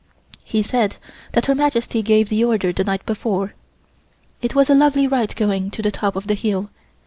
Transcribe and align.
He 0.43 0.63
said 0.63 0.97
that 1.33 1.45
Her 1.45 1.53
Majesty 1.53 2.01
gave 2.01 2.27
the 2.29 2.43
order 2.43 2.73
the 2.73 2.83
night 2.83 3.05
before. 3.05 3.53
It 4.41 4.55
was 4.55 4.67
a 4.67 4.73
lovely 4.73 5.05
ride 5.05 5.35
going 5.35 5.69
to 5.69 5.83
the 5.83 5.91
top 5.91 6.15
of 6.15 6.25
the 6.25 6.33
hill. 6.33 6.71